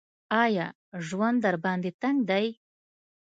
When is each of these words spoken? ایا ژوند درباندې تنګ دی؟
ایا 0.43 0.67
ژوند 1.07 1.37
درباندې 1.45 1.91
تنګ 2.01 2.17
دی؟ 2.29 2.45